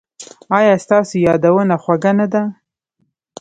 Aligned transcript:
ایا 0.57 0.73
ستاسو 0.83 1.13
یادونه 1.27 1.75
خوږه 1.83 2.11
نه 2.19 2.27
ده؟ 2.33 2.43